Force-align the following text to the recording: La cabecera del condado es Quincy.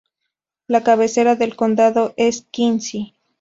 La 0.65 0.81
cabecera 0.81 1.35
del 1.35 1.55
condado 1.55 2.15
es 2.17 2.47
Quincy. 2.49 3.13